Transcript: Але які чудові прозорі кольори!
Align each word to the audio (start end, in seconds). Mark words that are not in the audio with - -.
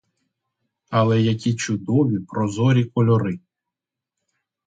Але 0.89 1.19
які 1.21 1.55
чудові 1.55 2.19
прозорі 2.19 2.85
кольори! 2.85 3.39